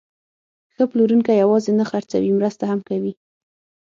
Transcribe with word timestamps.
ښه 0.73 0.83
پلورونکی 0.91 1.33
یوازې 1.43 1.71
نه 1.79 1.85
خرڅوي، 1.89 2.31
مرسته 2.39 2.63
هم 2.71 2.79
کوي. 2.89 3.13